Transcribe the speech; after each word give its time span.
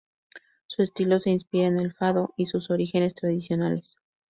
Su 0.65 0.81
estilo 0.81 1.19
se 1.19 1.29
inspira 1.29 1.67
en 1.67 1.77
el 1.77 1.93
fado 1.93 2.33
y 2.35 2.47
sus 2.47 2.71
orígenes 2.71 3.13
tradicionales. 3.13 3.97